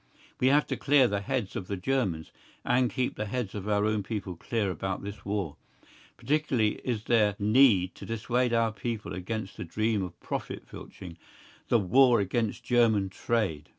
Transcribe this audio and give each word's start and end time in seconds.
We 0.39 0.47
have 0.47 0.65
to 0.65 0.75
clear 0.77 1.07
the 1.07 1.21
heads 1.21 1.55
of 1.55 1.67
the 1.67 1.77
Germans, 1.77 2.31
and 2.65 2.89
keep 2.91 3.15
the 3.15 3.27
heads 3.27 3.53
of 3.53 3.69
our 3.69 3.85
own 3.85 4.01
people 4.01 4.35
clear 4.35 4.71
about 4.71 5.03
this 5.03 5.23
war. 5.23 5.57
Particularly 6.17 6.77
is 6.83 7.03
there 7.03 7.35
need 7.37 7.93
to 7.93 8.07
dissuade 8.07 8.51
our 8.51 8.71
people 8.71 9.13
against 9.13 9.57
the 9.57 9.63
dream 9.63 10.01
of 10.01 10.19
profit 10.19 10.67
filching, 10.67 11.19
the 11.67 11.77
"War 11.77 12.19
against 12.19 12.63
German 12.63 13.09
Trade." 13.09 13.69